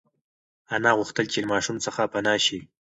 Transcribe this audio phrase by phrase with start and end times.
[0.75, 2.59] انا غوښتل چې له ماشوم څخه پنا شي.